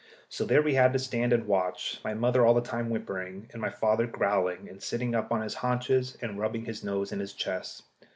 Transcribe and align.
So 0.29 0.45
there 0.45 0.63
we 0.63 0.73
had 0.73 0.93
to 0.93 0.97
stand 0.97 1.31
and 1.31 1.45
watch, 1.45 2.01
my 2.03 2.15
mother 2.15 2.43
all 2.43 2.55
the 2.55 2.61
time 2.61 2.89
whimpering, 2.89 3.47
and 3.53 3.61
my 3.61 3.69
father 3.69 4.07
growling, 4.07 4.67
and 4.67 4.81
sitting 4.81 5.13
up 5.13 5.31
on 5.31 5.41
his 5.43 5.53
haunches 5.53 6.17
and 6.23 6.39
rubbing 6.39 6.65
his 6.65 6.83
nose 6.83 7.11
in 7.11 7.19
his 7.19 7.33
chest. 7.33 7.83